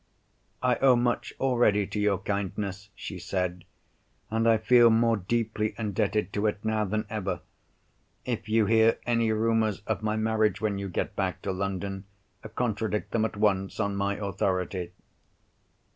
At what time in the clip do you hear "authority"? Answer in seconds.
14.15-14.91